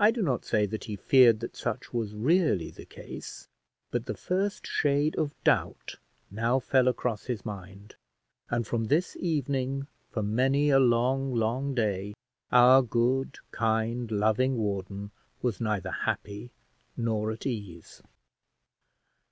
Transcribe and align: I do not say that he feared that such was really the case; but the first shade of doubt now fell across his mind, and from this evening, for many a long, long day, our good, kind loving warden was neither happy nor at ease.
I 0.00 0.10
do 0.10 0.22
not 0.22 0.44
say 0.44 0.66
that 0.66 0.82
he 0.86 0.96
feared 0.96 1.38
that 1.38 1.54
such 1.54 1.94
was 1.94 2.16
really 2.16 2.68
the 2.72 2.84
case; 2.84 3.46
but 3.92 4.06
the 4.06 4.16
first 4.16 4.66
shade 4.66 5.14
of 5.16 5.34
doubt 5.44 6.00
now 6.32 6.58
fell 6.58 6.88
across 6.88 7.26
his 7.26 7.46
mind, 7.46 7.94
and 8.48 8.66
from 8.66 8.86
this 8.86 9.16
evening, 9.20 9.86
for 10.10 10.24
many 10.24 10.68
a 10.70 10.80
long, 10.80 11.32
long 11.32 11.76
day, 11.76 12.12
our 12.50 12.82
good, 12.82 13.38
kind 13.52 14.10
loving 14.10 14.56
warden 14.56 15.12
was 15.42 15.60
neither 15.60 15.92
happy 15.92 16.50
nor 16.96 17.30
at 17.30 17.46
ease. 17.46 18.02